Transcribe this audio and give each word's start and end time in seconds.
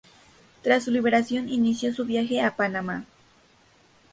Tras 0.63 0.85
su 0.85 0.89
liberación, 0.89 1.47
inició 1.47 1.93
su 1.93 2.05
viaje 2.05 2.41
a 2.41 2.55
Panamá. 2.55 3.05